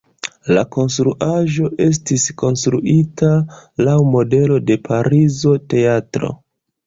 La 0.57 0.61
konstruaĵo 0.75 1.67
estis 1.85 2.23
konstruita 2.43 3.29
laŭ 3.89 3.97
modelo 4.15 4.57
de 4.71 4.79
pariza 4.89 5.53
teatro. 5.75 6.33